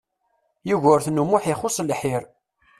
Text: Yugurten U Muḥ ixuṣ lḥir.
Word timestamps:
Yugurten 0.69 1.21
U 1.21 1.23
Muḥ 1.29 1.43
ixuṣ 1.53 1.77
lḥir. 1.89 2.23